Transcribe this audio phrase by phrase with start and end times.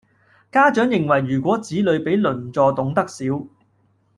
[0.51, 3.45] 家長認為如果子女比鄰座懂得少